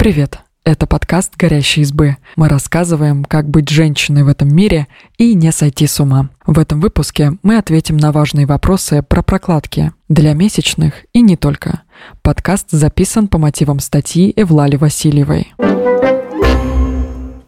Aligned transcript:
Привет! 0.00 0.38
Это 0.64 0.86
подкаст 0.86 1.36
«Горящие 1.36 1.82
избы». 1.82 2.16
Мы 2.34 2.48
рассказываем, 2.48 3.22
как 3.22 3.50
быть 3.50 3.68
женщиной 3.68 4.22
в 4.22 4.28
этом 4.28 4.48
мире 4.48 4.86
и 5.18 5.34
не 5.34 5.52
сойти 5.52 5.86
с 5.86 6.00
ума. 6.00 6.30
В 6.46 6.58
этом 6.58 6.80
выпуске 6.80 7.32
мы 7.42 7.58
ответим 7.58 7.98
на 7.98 8.10
важные 8.10 8.46
вопросы 8.46 9.02
про 9.02 9.22
прокладки 9.22 9.92
для 10.08 10.32
месячных 10.32 11.04
и 11.12 11.20
не 11.20 11.36
только. 11.36 11.82
Подкаст 12.22 12.70
записан 12.70 13.28
по 13.28 13.36
мотивам 13.36 13.78
статьи 13.78 14.32
Эвлали 14.36 14.76
Васильевой. 14.76 15.52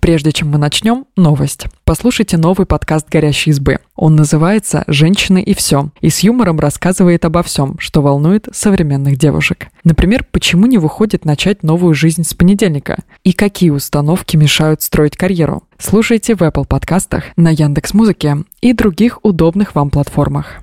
Прежде 0.02 0.32
чем 0.32 0.48
мы 0.48 0.58
начнем, 0.58 1.04
новость. 1.14 1.66
Послушайте 1.84 2.36
новый 2.36 2.66
подкаст 2.66 3.08
«Горящей 3.08 3.52
избы». 3.52 3.78
Он 3.94 4.16
называется 4.16 4.82
«Женщины 4.88 5.40
и 5.40 5.54
все» 5.54 5.90
и 6.00 6.10
с 6.10 6.24
юмором 6.24 6.58
рассказывает 6.58 7.24
обо 7.24 7.44
всем, 7.44 7.78
что 7.78 8.02
волнует 8.02 8.48
современных 8.52 9.16
девушек. 9.16 9.68
Например, 9.84 10.26
почему 10.28 10.66
не 10.66 10.78
выходит 10.78 11.24
начать 11.24 11.62
новую 11.62 11.94
жизнь 11.94 12.24
с 12.24 12.34
понедельника 12.34 12.98
и 13.22 13.32
какие 13.32 13.70
установки 13.70 14.36
мешают 14.36 14.82
строить 14.82 15.16
карьеру. 15.16 15.62
Слушайте 15.78 16.34
в 16.34 16.40
Apple 16.40 16.66
подкастах, 16.66 17.26
на 17.36 17.50
Яндекс 17.50 17.94
Музыке 17.94 18.38
и 18.60 18.72
других 18.72 19.20
удобных 19.22 19.76
вам 19.76 19.90
платформах. 19.90 20.62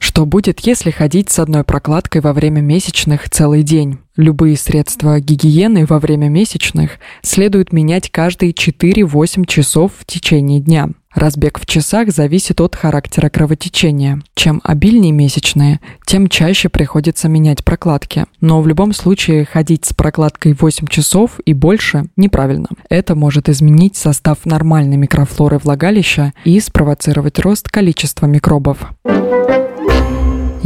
Что 0.00 0.26
будет, 0.26 0.58
если 0.66 0.90
ходить 0.90 1.30
с 1.30 1.38
одной 1.38 1.62
прокладкой 1.62 2.22
во 2.22 2.32
время 2.32 2.60
месячных 2.60 3.30
целый 3.30 3.62
день? 3.62 3.98
Любые 4.16 4.56
средства 4.56 5.20
гигиены 5.20 5.84
во 5.84 5.98
время 5.98 6.28
месячных 6.28 6.92
следует 7.22 7.72
менять 7.72 8.10
каждые 8.10 8.52
4-8 8.52 9.44
часов 9.44 9.92
в 9.98 10.06
течение 10.06 10.60
дня. 10.60 10.88
Разбег 11.14 11.58
в 11.58 11.66
часах 11.66 12.10
зависит 12.10 12.60
от 12.60 12.76
характера 12.76 13.28
кровотечения. 13.28 14.20
Чем 14.34 14.60
обильнее 14.64 15.12
месячные, 15.12 15.80
тем 16.06 16.28
чаще 16.28 16.68
приходится 16.68 17.28
менять 17.28 17.64
прокладки. 17.64 18.24
Но 18.40 18.60
в 18.60 18.68
любом 18.68 18.92
случае 18.92 19.44
ходить 19.44 19.84
с 19.84 19.92
прокладкой 19.92 20.54
8 20.54 20.86
часов 20.86 21.38
и 21.44 21.52
больше 21.52 22.04
неправильно. 22.16 22.68
Это 22.88 23.14
может 23.14 23.48
изменить 23.48 23.96
состав 23.96 24.44
нормальной 24.44 24.96
микрофлоры 24.96 25.58
влагалища 25.58 26.32
и 26.44 26.58
спровоцировать 26.60 27.38
рост 27.38 27.70
количества 27.70 28.26
микробов. 28.26 28.78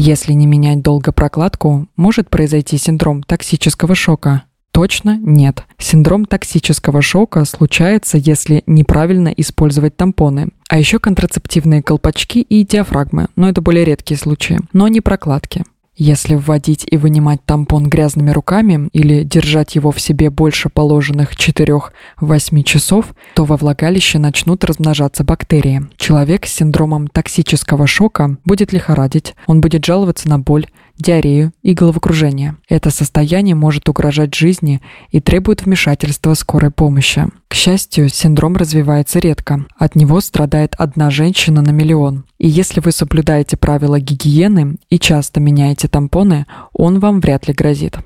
Если 0.03 0.33
не 0.33 0.47
менять 0.47 0.81
долго 0.81 1.13
прокладку, 1.13 1.87
может 1.95 2.31
произойти 2.31 2.79
синдром 2.79 3.23
токсического 3.23 3.95
шока. 3.95 4.45
Точно 4.73 5.19
нет. 5.19 5.65
Синдром 5.77 6.25
токсического 6.25 7.03
шока 7.03 7.45
случается, 7.45 8.17
если 8.17 8.63
неправильно 8.67 9.29
использовать 9.29 9.99
тампоны. 9.99 10.49
А 10.71 10.79
еще 10.79 11.01
контрацептивные 11.01 11.83
колпачки 11.83 12.41
и 12.41 12.65
диафрагмы, 12.65 13.27
но 13.37 13.51
это 13.51 13.61
более 13.61 13.85
редкие 13.85 14.17
случаи, 14.17 14.61
но 14.73 14.89
не 14.89 15.03
прокладки. 15.03 15.65
Если 16.01 16.35
вводить 16.35 16.87
и 16.91 16.97
вынимать 16.97 17.45
тампон 17.45 17.91
грязными 17.91 18.31
руками 18.31 18.89
или 18.95 19.23
держать 19.23 19.75
его 19.75 19.93
в 19.93 20.01
себе 20.01 20.31
больше 20.31 20.71
положенных 20.71 21.35
4-8 21.35 22.63
часов, 22.63 23.15
то 23.35 23.45
во 23.45 23.59
влагалище 23.59 24.19
начнут 24.19 24.65
размножаться 24.65 25.25
бактерии. 25.25 25.83
Человек 25.99 26.47
с 26.47 26.55
синдромом 26.55 27.07
токсического 27.07 27.87
шока 27.87 28.39
будет 28.47 28.73
лихорадить, 28.73 29.35
он 29.47 29.61
будет 29.61 29.85
жаловаться 29.85 30.27
на 30.27 30.39
боль, 30.39 30.69
диарею 31.01 31.53
и 31.63 31.75
головокружение. 31.75 32.57
Это 32.69 32.91
состояние 32.91 33.55
может 33.55 33.89
угрожать 33.89 34.35
жизни 34.35 34.81
и 35.11 35.21
требует 35.21 35.65
вмешательства 35.65 36.35
скорой 36.35 36.71
помощи. 36.71 37.27
К 37.49 37.55
счастью, 37.55 38.09
синдром 38.09 38.57
развивается 38.57 39.19
редко. 39.19 39.67
От 39.77 39.97
него 39.97 40.21
страдает 40.21 40.75
одна 40.79 41.11
женщина 41.11 41.63
на 41.63 41.71
миллион. 41.71 42.25
И 42.39 42.49
если 42.49 42.81
вы 42.81 42.93
соблюдаете 42.93 43.57
правила 43.57 43.99
гигиены 43.99 44.77
и 44.89 44.99
часто 44.99 45.41
меняете 45.41 45.89
тампоны, 45.89 46.47
он 46.73 47.01
вам 47.01 47.21
вряд 47.21 47.49
ли 47.49 47.55
грозит. 47.55 47.99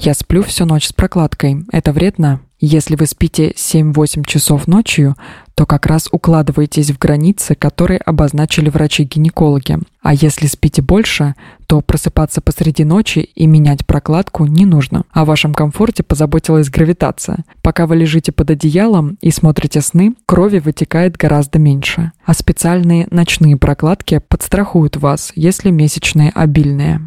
Я 0.00 0.14
сплю 0.14 0.42
всю 0.42 0.64
ночь 0.64 0.86
с 0.86 0.92
прокладкой. 0.92 1.64
Это 1.72 1.92
вредно? 1.92 2.40
Если 2.60 2.96
вы 2.96 3.06
спите 3.06 3.52
7-8 3.52 4.24
часов 4.26 4.66
ночью, 4.66 5.14
то 5.54 5.64
как 5.64 5.86
раз 5.86 6.08
укладываетесь 6.10 6.90
в 6.90 6.98
границы, 6.98 7.54
которые 7.54 7.98
обозначили 7.98 8.68
врачи-гинекологи. 8.68 9.78
А 10.02 10.14
если 10.14 10.46
спите 10.46 10.82
больше, 10.82 11.34
то 11.68 11.80
просыпаться 11.80 12.40
посреди 12.40 12.82
ночи 12.84 13.20
и 13.20 13.46
менять 13.46 13.86
прокладку 13.86 14.46
не 14.46 14.64
нужно. 14.64 15.04
О 15.12 15.24
вашем 15.24 15.54
комфорте 15.54 16.02
позаботилась 16.02 16.70
гравитация. 16.70 17.44
Пока 17.62 17.86
вы 17.86 17.96
лежите 17.96 18.32
под 18.32 18.50
одеялом 18.50 19.18
и 19.20 19.30
смотрите 19.30 19.80
сны, 19.80 20.14
крови 20.26 20.58
вытекает 20.58 21.16
гораздо 21.16 21.60
меньше. 21.60 22.10
А 22.24 22.34
специальные 22.34 23.06
ночные 23.10 23.56
прокладки 23.56 24.20
подстрахуют 24.28 24.96
вас, 24.96 25.32
если 25.36 25.70
месячные 25.70 26.30
обильные. 26.30 27.02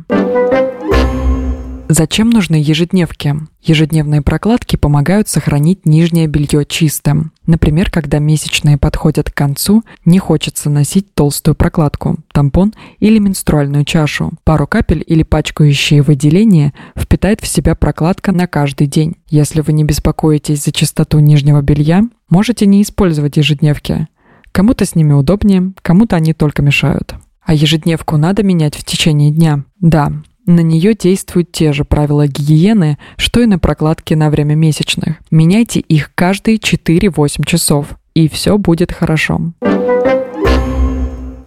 Зачем 1.93 2.29
нужны 2.29 2.55
ежедневки? 2.55 3.35
Ежедневные 3.61 4.21
прокладки 4.21 4.77
помогают 4.77 5.27
сохранить 5.27 5.85
нижнее 5.85 6.27
белье 6.27 6.63
чистым. 6.63 7.33
Например, 7.45 7.91
когда 7.91 8.19
месячные 8.19 8.77
подходят 8.77 9.29
к 9.29 9.33
концу, 9.33 9.83
не 10.05 10.17
хочется 10.17 10.69
носить 10.69 11.13
толстую 11.13 11.53
прокладку, 11.53 12.19
тампон 12.31 12.73
или 12.99 13.19
менструальную 13.19 13.83
чашу. 13.83 14.31
Пару 14.45 14.67
капель 14.67 15.03
или 15.05 15.23
пачкающие 15.23 16.01
выделения 16.01 16.73
впитает 16.97 17.41
в 17.41 17.47
себя 17.47 17.75
прокладка 17.75 18.31
на 18.31 18.47
каждый 18.47 18.87
день. 18.87 19.17
Если 19.27 19.59
вы 19.59 19.73
не 19.73 19.83
беспокоитесь 19.83 20.63
за 20.63 20.71
чистоту 20.71 21.19
нижнего 21.19 21.61
белья, 21.61 22.03
можете 22.29 22.67
не 22.67 22.83
использовать 22.83 23.35
ежедневки. 23.35 24.07
Кому-то 24.53 24.85
с 24.85 24.95
ними 24.95 25.11
удобнее, 25.11 25.73
кому-то 25.81 26.15
они 26.15 26.33
только 26.33 26.61
мешают. 26.61 27.15
А 27.41 27.53
ежедневку 27.53 28.15
надо 28.15 28.43
менять 28.43 28.75
в 28.75 28.85
течение 28.85 29.31
дня? 29.31 29.65
Да, 29.81 30.13
на 30.45 30.61
нее 30.61 30.93
действуют 30.93 31.51
те 31.51 31.73
же 31.73 31.83
правила 31.83 32.27
гигиены, 32.27 32.97
что 33.17 33.41
и 33.41 33.45
на 33.45 33.59
прокладке 33.59 34.15
на 34.15 34.29
время 34.29 34.55
месячных. 34.55 35.17
Меняйте 35.29 35.79
их 35.79 36.11
каждые 36.15 36.57
4-8 36.57 37.45
часов, 37.45 37.97
и 38.13 38.27
все 38.27 38.57
будет 38.57 38.91
хорошо. 38.91 39.53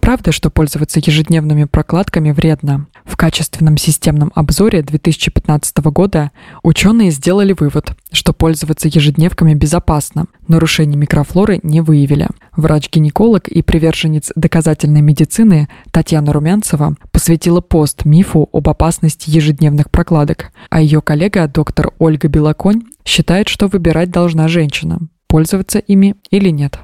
Правда, 0.01 0.31
что 0.31 0.49
пользоваться 0.49 0.99
ежедневными 0.99 1.65
прокладками 1.65 2.31
вредно? 2.31 2.87
В 3.05 3.17
качественном 3.17 3.77
системном 3.77 4.31
обзоре 4.35 4.81
2015 4.81 5.77
года 5.85 6.31
ученые 6.63 7.11
сделали 7.11 7.55
вывод, 7.57 7.95
что 8.11 8.33
пользоваться 8.33 8.87
ежедневками 8.87 9.53
безопасно, 9.53 10.25
нарушений 10.47 10.97
микрофлоры 10.97 11.59
не 11.61 11.81
выявили. 11.81 12.27
Врач-гинеколог 12.57 13.47
и 13.47 13.61
приверженец 13.61 14.31
доказательной 14.35 15.01
медицины 15.01 15.69
Татьяна 15.91 16.33
Румянцева 16.33 16.95
посвятила 17.11 17.61
пост 17.61 18.05
мифу 18.05 18.49
об 18.51 18.67
опасности 18.67 19.29
ежедневных 19.29 19.91
прокладок, 19.91 20.51
а 20.69 20.81
ее 20.81 21.01
коллега 21.01 21.47
доктор 21.47 21.91
Ольга 21.99 22.27
Белоконь 22.27 22.83
считает, 23.05 23.49
что 23.49 23.67
выбирать 23.67 24.09
должна 24.09 24.47
женщина, 24.47 24.99
пользоваться 25.27 25.77
ими 25.77 26.15
или 26.31 26.49
нет. 26.49 26.79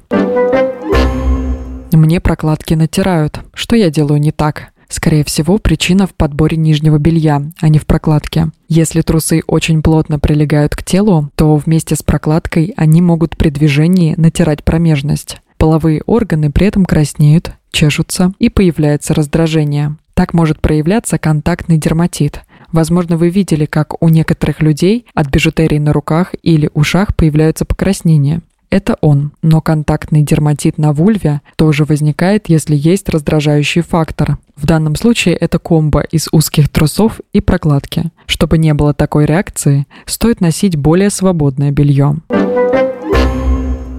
Мне 1.92 2.20
прокладки 2.22 2.74
натирают. 2.74 3.40
Что 3.54 3.76
я 3.76 3.90
делаю 3.90 4.20
не 4.20 4.32
так? 4.32 4.72
Скорее 4.92 5.24
всего, 5.24 5.58
причина 5.58 6.06
в 6.06 6.14
подборе 6.14 6.58
нижнего 6.58 6.98
белья, 6.98 7.42
а 7.62 7.70
не 7.70 7.80
в 7.80 7.86
прокладке. 7.86 8.50
Если 8.68 9.00
трусы 9.00 9.42
очень 9.48 9.82
плотно 9.82 10.20
прилегают 10.20 10.76
к 10.76 10.84
телу, 10.84 11.32
то 11.36 11.56
вместе 11.56 11.96
с 11.96 12.04
прокладкой 12.04 12.74
они 12.76 13.02
могут 13.02 13.38
при 13.38 13.50
движении 13.50 14.16
натирать 14.18 14.66
промежность. 14.66 15.38
Половые 15.58 16.02
органы 16.06 16.52
при 16.52 16.68
этом 16.68 16.84
краснеют, 16.84 17.54
чешутся 17.72 18.34
и 18.38 18.50
появляется 18.50 19.14
раздражение. 19.14 19.96
Так 20.14 20.34
может 20.34 20.60
проявляться 20.60 21.18
контактный 21.18 21.78
дерматит. 21.78 22.42
Возможно, 22.74 23.16
вы 23.16 23.30
видели, 23.30 23.66
как 23.66 24.04
у 24.04 24.10
некоторых 24.10 24.62
людей 24.62 25.06
от 25.14 25.30
бижутерии 25.30 25.78
на 25.78 25.94
руках 25.94 26.36
или 26.44 26.70
ушах 26.74 27.16
появляются 27.16 27.64
покраснения 27.64 28.42
это 28.72 28.98
он. 29.02 29.34
Но 29.44 29.62
контактный 29.62 30.24
дерматит 30.24 30.80
на 30.80 30.94
вульве 30.94 31.42
тоже 31.58 31.86
возникает, 31.86 32.50
если 32.50 32.76
есть 32.76 33.10
раздражающий 33.10 33.82
фактор. 33.82 34.40
В 34.56 34.66
данном 34.66 34.96
случае 34.96 35.36
это 35.36 35.60
комбо 35.60 36.02
из 36.02 36.28
узких 36.32 36.70
трусов 36.70 37.20
и 37.34 37.42
прокладки. 37.42 38.12
Чтобы 38.26 38.58
не 38.58 38.74
было 38.74 38.94
такой 38.96 39.26
реакции, 39.26 39.86
стоит 40.06 40.42
носить 40.42 40.76
более 40.76 41.10
свободное 41.10 41.72
белье. 41.72 42.16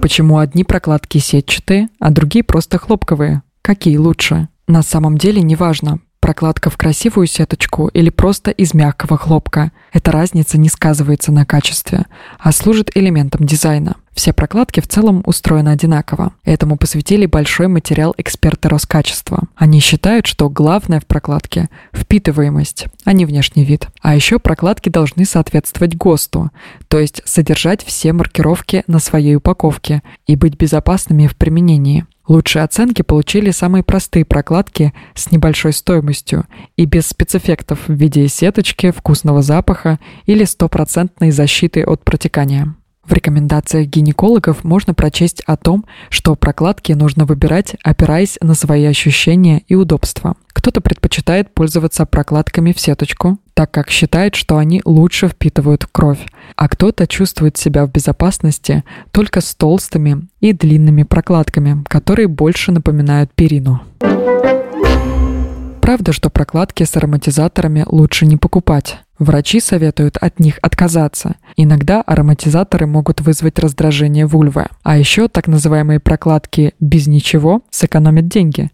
Почему 0.01 0.39
одни 0.39 0.65
прокладки 0.65 1.19
сетчатые, 1.19 1.87
а 1.99 2.11
другие 2.11 2.43
просто 2.43 2.77
хлопковые? 2.77 3.41
Какие 3.61 3.95
лучше? 3.95 4.49
На 4.67 4.81
самом 4.81 5.17
деле 5.17 5.41
неважно, 5.41 5.99
прокладка 6.23 6.69
в 6.69 6.77
красивую 6.77 7.27
сеточку 7.27 7.89
или 7.89 8.09
просто 8.09 8.49
из 8.49 8.73
мягкого 8.73 9.17
хлопка. 9.17 9.73
Эта 9.91 10.13
разница 10.13 10.57
не 10.57 10.69
сказывается 10.69 11.33
на 11.33 11.45
качестве, 11.45 12.05
а 12.39 12.53
служит 12.53 12.95
элементом 12.95 13.45
дизайна. 13.45 13.97
Все 14.13 14.31
прокладки 14.31 14.79
в 14.79 14.87
целом 14.87 15.21
устроены 15.25 15.67
одинаково. 15.67 16.31
Этому 16.45 16.77
посвятили 16.77 17.25
большой 17.25 17.67
материал 17.67 18.13
эксперты 18.17 18.69
Роскачества. 18.69 19.49
Они 19.57 19.81
считают, 19.81 20.25
что 20.25 20.49
главное 20.49 21.01
в 21.01 21.05
прокладке– 21.07 21.67
впитываемость, 21.93 22.85
а 23.03 23.11
не 23.11 23.25
внешний 23.25 23.65
вид. 23.65 23.89
А 24.01 24.15
еще 24.15 24.39
прокладки 24.39 24.87
должны 24.87 25.25
соответствовать 25.25 25.97
ГОСТу, 25.97 26.51
то 26.87 26.99
есть 26.99 27.21
содержать 27.25 27.83
все 27.83 28.13
маркировки 28.13 28.85
на 28.87 28.99
своей 28.99 29.35
упаковке 29.35 30.01
и 30.25 30.37
быть 30.37 30.55
безопасными 30.55 31.27
в 31.27 31.35
применении. 31.35 32.05
Лучшие 32.27 32.63
оценки 32.63 33.01
получили 33.01 33.51
самые 33.51 33.83
простые 33.83 34.23
прокладки 34.23 34.93
с 35.13 35.31
небольшой 35.31 35.73
стоимостью 35.73 36.45
и 36.77 36.85
без 36.85 37.07
спецэффектов 37.07 37.87
в 37.87 37.93
виде 37.93 38.27
сеточки, 38.29 38.91
вкусного 38.91 39.41
запаха 39.41 39.99
или 40.25 40.45
стопроцентной 40.45 41.31
защиты 41.31 41.83
от 41.83 42.03
протекания. 42.05 42.75
В 43.03 43.11
рекомендациях 43.11 43.87
гинекологов 43.87 44.63
можно 44.63 44.93
прочесть 44.93 45.41
о 45.41 45.57
том, 45.57 45.85
что 46.09 46.35
прокладки 46.35 46.93
нужно 46.93 47.25
выбирать, 47.25 47.75
опираясь 47.83 48.37
на 48.41 48.53
свои 48.53 48.85
ощущения 48.85 49.61
и 49.67 49.75
удобства. 49.75 50.35
Кто-то 50.63 50.79
предпочитает 50.79 51.53
пользоваться 51.53 52.05
прокладками 52.05 52.71
в 52.71 52.79
сеточку, 52.79 53.37
так 53.53 53.69
как 53.71 53.89
считает, 53.89 54.33
что 54.33 54.57
они 54.57 54.81
лучше 54.85 55.27
впитывают 55.27 55.85
кровь, 55.91 56.25
а 56.55 56.69
кто-то 56.69 57.05
чувствует 57.05 57.57
себя 57.57 57.85
в 57.85 57.91
безопасности 57.91 58.85
только 59.11 59.41
с 59.41 59.55
толстыми 59.55 60.29
и 60.39 60.53
длинными 60.53 61.03
прокладками, 61.03 61.83
которые 61.89 62.29
больше 62.29 62.71
напоминают 62.71 63.33
перину. 63.33 63.81
Правда, 65.81 66.13
что 66.13 66.29
прокладки 66.29 66.83
с 66.83 66.95
ароматизаторами 66.95 67.83
лучше 67.85 68.25
не 68.25 68.37
покупать. 68.37 68.99
Врачи 69.19 69.59
советуют 69.59 70.15
от 70.15 70.39
них 70.39 70.59
отказаться. 70.61 71.35
Иногда 71.57 72.01
ароматизаторы 72.01 72.87
могут 72.87 73.19
вызвать 73.19 73.59
раздражение 73.59 74.25
вульвы. 74.25 74.67
А 74.83 74.97
еще 74.97 75.27
так 75.27 75.47
называемые 75.47 75.99
прокладки 75.99 76.73
без 76.79 77.07
ничего 77.07 77.63
сэкономят 77.69 78.29
деньги, 78.29 78.71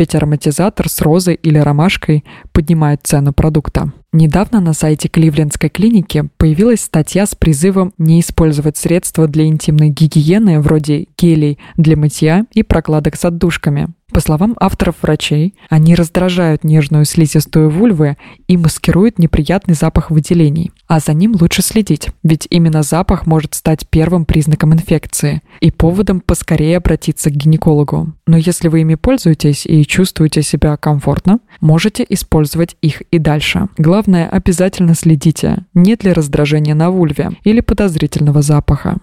ведь 0.00 0.14
ароматизатор 0.14 0.88
с 0.88 1.02
розой 1.02 1.34
или 1.34 1.58
ромашкой 1.58 2.24
поднимает 2.52 3.00
цену 3.04 3.34
продукта. 3.34 3.92
Недавно 4.12 4.60
на 4.60 4.72
сайте 4.72 5.08
Кливлендской 5.08 5.70
клиники 5.70 6.28
появилась 6.36 6.80
статья 6.80 7.26
с 7.26 7.36
призывом 7.36 7.92
не 7.96 8.20
использовать 8.20 8.76
средства 8.76 9.28
для 9.28 9.46
интимной 9.46 9.90
гигиены 9.90 10.60
вроде 10.60 11.06
гелей 11.16 11.60
для 11.76 11.96
мытья 11.96 12.44
и 12.52 12.64
прокладок 12.64 13.14
с 13.14 13.24
отдушками. 13.24 13.94
По 14.12 14.20
словам 14.20 14.56
авторов 14.58 14.96
врачей, 15.02 15.54
они 15.68 15.94
раздражают 15.94 16.64
нежную 16.64 17.04
слизистую 17.04 17.70
вульвы 17.70 18.16
и 18.48 18.56
маскируют 18.56 19.18
неприятный 19.18 19.74
запах 19.74 20.10
выделений. 20.10 20.72
А 20.88 20.98
за 20.98 21.12
ним 21.12 21.36
лучше 21.40 21.62
следить, 21.62 22.08
ведь 22.24 22.48
именно 22.50 22.82
запах 22.82 23.26
может 23.26 23.54
стать 23.54 23.86
первым 23.88 24.24
признаком 24.24 24.74
инфекции 24.74 25.42
и 25.60 25.70
поводом 25.70 26.20
поскорее 26.20 26.78
обратиться 26.78 27.30
к 27.30 27.34
гинекологу. 27.34 28.12
Но 28.26 28.36
если 28.36 28.66
вы 28.66 28.80
ими 28.80 28.96
пользуетесь 28.96 29.64
и 29.64 29.86
чувствуете 29.86 30.42
себя 30.42 30.76
комфортно, 30.76 31.38
можете 31.60 32.04
использовать 32.08 32.76
их 32.82 33.02
и 33.12 33.18
дальше. 33.18 33.68
Главное, 33.78 33.99
обязательно 34.08 34.94
следите, 34.94 35.64
нет 35.74 36.04
ли 36.04 36.12
раздражения 36.12 36.74
на 36.74 36.90
вульве 36.90 37.30
или 37.44 37.60
подозрительного 37.60 38.42
запаха. 38.42 38.96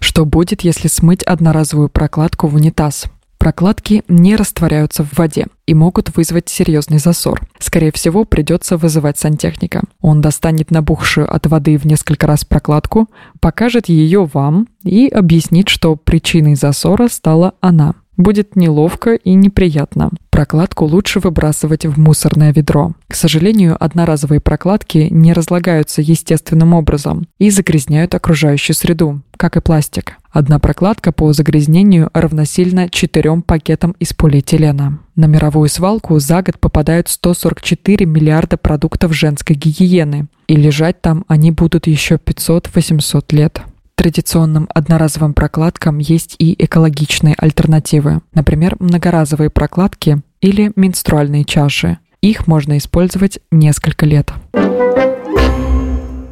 Что 0.00 0.24
будет, 0.24 0.62
если 0.62 0.88
смыть 0.88 1.22
одноразовую 1.22 1.88
прокладку 1.88 2.46
в 2.46 2.54
унитаз? 2.54 3.06
Прокладки 3.38 4.02
не 4.06 4.36
растворяются 4.36 5.02
в 5.02 5.16
воде 5.16 5.46
и 5.66 5.72
могут 5.72 6.14
вызвать 6.14 6.50
серьезный 6.50 6.98
засор. 6.98 7.40
Скорее 7.58 7.90
всего, 7.90 8.26
придется 8.26 8.76
вызывать 8.76 9.18
сантехника. 9.18 9.82
Он 10.02 10.20
достанет 10.20 10.70
набухшую 10.70 11.32
от 11.34 11.46
воды 11.46 11.78
в 11.78 11.86
несколько 11.86 12.26
раз 12.26 12.44
прокладку, 12.44 13.08
покажет 13.40 13.88
ее 13.88 14.26
вам 14.26 14.68
и 14.84 15.08
объяснит, 15.08 15.70
что 15.70 15.96
причиной 15.96 16.54
засора 16.54 17.08
стала 17.08 17.54
она 17.62 17.94
будет 18.20 18.56
неловко 18.56 19.14
и 19.14 19.34
неприятно. 19.34 20.10
Прокладку 20.40 20.86
лучше 20.86 21.20
выбрасывать 21.20 21.84
в 21.84 21.98
мусорное 21.98 22.50
ведро. 22.50 22.94
К 23.08 23.14
сожалению, 23.14 23.76
одноразовые 23.78 24.40
прокладки 24.40 25.08
не 25.10 25.34
разлагаются 25.34 26.00
естественным 26.00 26.72
образом 26.72 27.26
и 27.38 27.50
загрязняют 27.50 28.14
окружающую 28.14 28.74
среду, 28.74 29.20
как 29.36 29.58
и 29.58 29.60
пластик. 29.60 30.14
Одна 30.30 30.58
прокладка 30.58 31.12
по 31.12 31.30
загрязнению 31.34 32.08
равносильно 32.14 32.88
четырем 32.88 33.42
пакетам 33.42 33.94
из 33.98 34.14
полиэтилена. 34.14 35.00
На 35.14 35.26
мировую 35.26 35.68
свалку 35.68 36.18
за 36.18 36.40
год 36.40 36.58
попадают 36.58 37.10
144 37.10 38.06
миллиарда 38.06 38.56
продуктов 38.56 39.14
женской 39.14 39.54
гигиены, 39.54 40.28
и 40.48 40.56
лежать 40.56 41.02
там 41.02 41.26
они 41.28 41.50
будут 41.50 41.86
еще 41.86 42.14
500-800 42.14 43.24
лет 43.36 43.60
традиционным 44.00 44.66
одноразовым 44.74 45.34
прокладкам 45.34 45.98
есть 45.98 46.34
и 46.38 46.54
экологичные 46.64 47.34
альтернативы, 47.36 48.22
например, 48.32 48.76
многоразовые 48.78 49.50
прокладки 49.50 50.22
или 50.40 50.72
менструальные 50.76 51.44
чаши. 51.44 51.98
Их 52.20 52.46
можно 52.46 52.78
использовать 52.78 53.38
несколько 53.50 54.06
лет. 54.06 54.32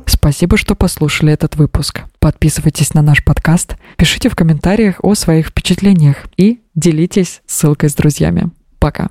Спасибо, 0.07 0.57
что 0.57 0.75
послушали 0.75 1.33
этот 1.33 1.57
выпуск. 1.57 2.03
Подписывайтесь 2.19 2.93
на 2.93 3.03
наш 3.03 3.25
подкаст, 3.25 3.77
пишите 3.97 4.29
в 4.29 4.37
комментариях 4.37 4.97
о 5.03 5.15
своих 5.15 5.49
впечатлениях 5.49 6.27
и 6.37 6.61
делитесь 6.75 7.41
ссылкой 7.47 7.89
с 7.89 7.95
друзьями. 7.95 8.51
Пока. 8.79 9.09